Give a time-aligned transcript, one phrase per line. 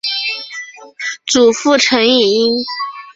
[1.27, 2.65] 祖父陈尹英。